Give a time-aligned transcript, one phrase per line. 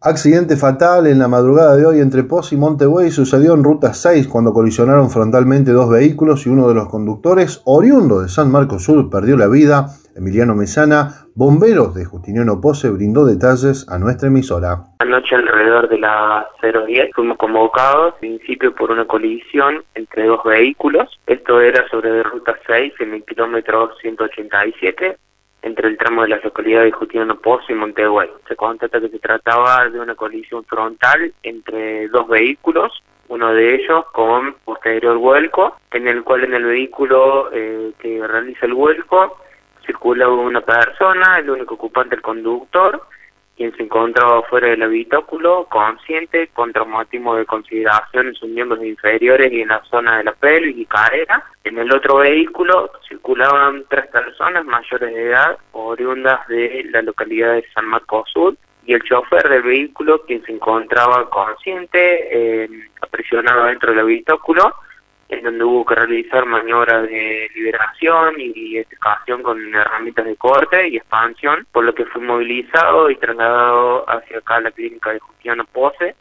[0.00, 4.28] Accidente fatal en la madrugada de hoy entre Poz y Montevideo sucedió en Ruta 6
[4.28, 9.10] cuando colisionaron frontalmente dos vehículos y uno de los conductores, oriundo de San Marcos Sur,
[9.10, 9.86] perdió la vida.
[10.14, 14.84] Emiliano Mesana, bomberos de Justiniano Pose, brindó detalles a nuestra emisora.
[15.00, 21.08] Anoche alrededor de las 010 fuimos convocados, en principio por una colisión entre dos vehículos.
[21.26, 25.18] Esto era sobre Ruta 6 en el kilómetro 187
[25.62, 28.40] entre el tramo de la localidad de Justiniano Pozo y Montevideo.
[28.46, 34.04] Se constata que se trataba de una colisión frontal entre dos vehículos, uno de ellos
[34.12, 39.38] con posterior vuelco, en el cual en el vehículo eh, que realiza el vuelco
[39.84, 43.02] circula una persona, el único ocupante el conductor,
[43.58, 49.52] quien se encontraba fuera del habitáculo, consciente, con traumatismo de consideración en sus miembros inferiores
[49.52, 51.44] y en la zona de la pelvis y cadera.
[51.64, 57.66] En el otro vehículo circulaban tres personas mayores de edad, oriundas de la localidad de
[57.74, 58.54] San Marcos Sur,
[58.86, 62.68] y el chofer del vehículo, quien se encontraba consciente, eh,
[63.02, 64.72] aprisionado dentro del habitáculo,
[65.28, 70.96] en donde hubo que realizar maniobras de liberación y excavación con herramientas de corte y
[70.96, 75.64] expansión, por lo que fue movilizado y trasladado hacia acá a la clínica de Justiano
[75.70, 76.16] Pose,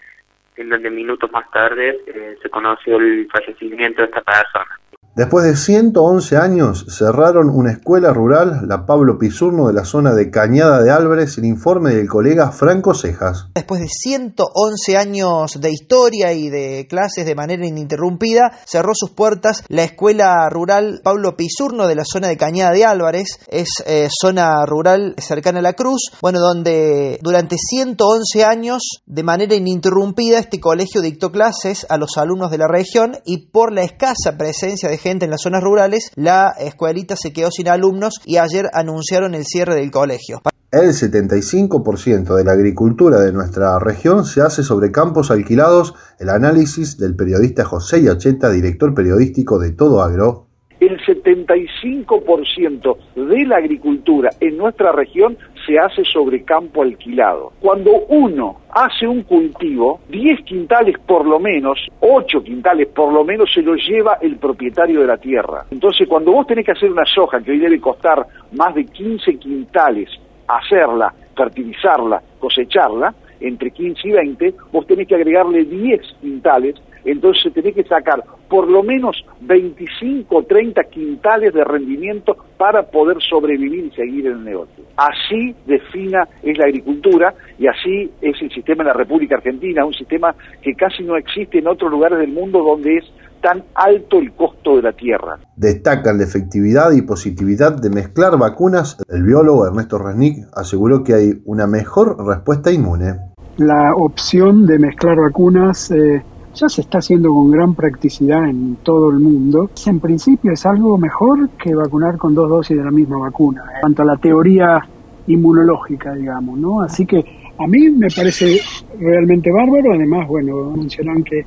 [0.57, 4.79] en donde minutos más tarde eh, se conoció el fallecimiento de esta persona.
[5.17, 10.29] Después de 111 años, cerraron una escuela rural, la Pablo Pisurno, de la zona de
[10.29, 13.47] Cañada de Álvarez, el informe del colega Franco Cejas.
[13.55, 19.63] Después de 111 años de historia y de clases de manera ininterrumpida, cerró sus puertas
[19.69, 23.39] la escuela rural Pablo Pisurno de la zona de Cañada de Álvarez.
[23.47, 29.55] Es eh, zona rural cercana a la Cruz, bueno, donde durante 111 años, de manera
[29.55, 34.37] ininterrumpida, este colegio dictó clases a los alumnos de la región y por la escasa
[34.37, 39.35] presencia de en las zonas rurales, la escuelita se quedó sin alumnos y ayer anunciaron
[39.35, 40.41] el cierre del colegio.
[40.69, 45.93] El 75% de la agricultura de nuestra región se hace sobre campos alquilados.
[46.19, 50.47] El análisis del periodista José Yacheta, director periodístico de Todo Agro,
[50.79, 55.37] el 75% de la agricultura en nuestra región
[55.67, 57.51] se hace sobre campo alquilado.
[57.59, 63.51] Cuando uno hace un cultivo, 10 quintales por lo menos, 8 quintales por lo menos
[63.53, 65.65] se lo lleva el propietario de la tierra.
[65.69, 69.37] Entonces, cuando vos tenés que hacer una soja que hoy debe costar más de 15
[69.37, 70.09] quintales,
[70.47, 76.75] hacerla, fertilizarla, cosecharla, entre 15 y 20, vos tenés que agregarle 10 quintales
[77.11, 83.17] entonces tenés que sacar por lo menos 25 o 30 quintales de rendimiento para poder
[83.21, 84.83] sobrevivir y seguir en el negocio.
[84.95, 89.93] Así defina es la agricultura y así es el sistema en la República Argentina, un
[89.93, 93.05] sistema que casi no existe en otros lugares del mundo donde es
[93.41, 95.39] tan alto el costo de la tierra.
[95.55, 98.97] Destacan la efectividad y positividad de mezclar vacunas.
[99.07, 103.15] El biólogo Ernesto Resnick aseguró que hay una mejor respuesta inmune.
[103.57, 106.23] La opción de mezclar vacunas eh,
[106.59, 109.69] ya se está haciendo con gran practicidad en todo el mundo.
[109.85, 113.81] En principio es algo mejor que vacunar con dos dosis de la misma vacuna, en
[113.81, 114.81] cuanto a la teoría
[115.27, 116.81] inmunológica, digamos, ¿no?
[116.81, 117.23] Así que
[117.59, 118.59] a mí me parece
[118.99, 119.93] realmente bárbaro.
[119.93, 121.39] Además, bueno, mencionan que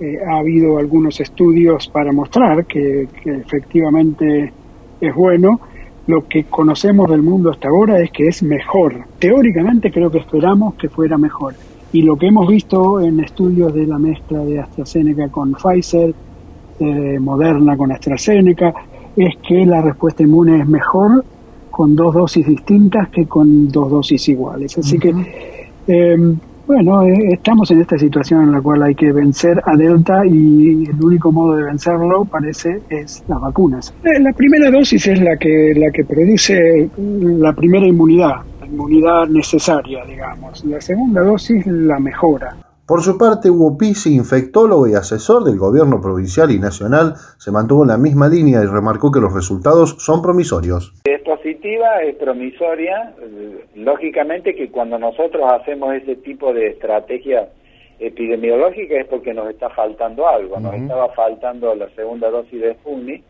[0.00, 4.52] eh, ha habido algunos estudios para mostrar que, que efectivamente
[5.00, 5.60] es bueno.
[6.06, 8.94] Lo que conocemos del mundo hasta ahora es que es mejor.
[9.18, 11.54] Teóricamente creo que esperamos que fuera mejor.
[11.92, 16.14] Y lo que hemos visto en estudios de la mezcla de AstraZeneca con Pfizer,
[16.80, 18.74] eh, Moderna con AstraZeneca,
[19.16, 21.24] es que la respuesta inmune es mejor
[21.70, 24.76] con dos dosis distintas que con dos dosis iguales.
[24.76, 25.14] Así que,
[25.86, 30.26] em, bueno, eh, estamos en esta situación en la cual hay que vencer a Delta
[30.26, 33.94] y el único modo de vencerlo, parece, es las vacunas.
[34.02, 40.64] La primera dosis es la que, la que produce la primera inmunidad inmunidad necesaria, digamos.
[40.64, 42.56] La segunda dosis la mejora.
[42.86, 47.82] Por su parte, Hugo Pisi, infectólogo y asesor del gobierno provincial y nacional, se mantuvo
[47.82, 50.94] en la misma línea y remarcó que los resultados son promisorios.
[51.04, 53.14] Es positiva, es promisoria.
[53.74, 57.50] Lógicamente que cuando nosotros hacemos ese tipo de estrategia
[57.98, 60.58] epidemiológica es porque nos está faltando algo.
[60.58, 63.22] Nos estaba faltando la segunda dosis de Sputnik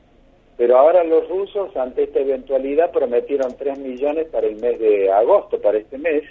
[0.58, 5.60] pero ahora los rusos, ante esta eventualidad, prometieron 3 millones para el mes de agosto,
[5.60, 6.24] para este mes.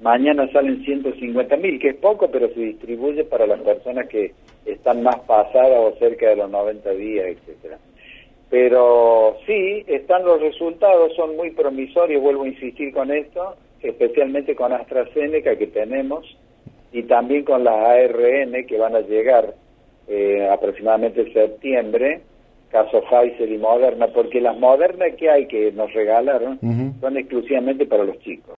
[0.00, 4.34] Mañana salen 150 mil, que es poco, pero se distribuye para las personas que
[4.64, 7.78] están más pasadas o cerca de los 90 días, etcétera.
[8.48, 14.72] Pero sí, están los resultados, son muy promisorios, vuelvo a insistir con esto, especialmente con
[14.72, 16.24] AstraZeneca que tenemos
[16.92, 19.54] y también con las ARN que van a llegar
[20.06, 22.20] eh, aproximadamente en septiembre
[22.72, 26.58] caso Pfizer y Moderna, porque las Moderna que hay que nos regalaron
[27.00, 28.50] son exclusivamente para los chicos.